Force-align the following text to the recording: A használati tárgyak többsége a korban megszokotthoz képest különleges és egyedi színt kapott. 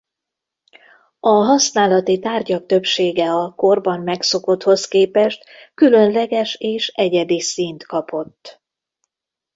A 1.19 1.27
használati 1.29 2.19
tárgyak 2.19 2.65
többsége 2.65 3.31
a 3.31 3.51
korban 3.55 3.99
megszokotthoz 3.99 4.87
képest 4.87 5.43
különleges 5.73 6.55
és 6.55 6.87
egyedi 6.87 7.39
színt 7.41 7.83
kapott. 7.85 8.61